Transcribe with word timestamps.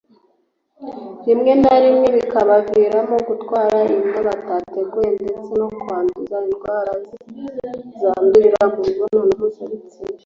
rimwe 1.25 1.51
na 1.61 1.75
rimwe 1.83 2.07
bikabaviramo 2.17 3.15
gutwara 3.27 3.77
inda 3.97 4.19
batateguye 4.27 5.09
ndetse 5.17 5.51
no 5.59 5.67
kwandura 5.79 6.37
zimwe 6.39 6.39
mu 6.45 6.51
ndwara 6.55 6.93
zandurira 7.99 8.61
mu 8.71 8.79
mibonano 8.85 9.25
mpuzabitsina 9.37 10.17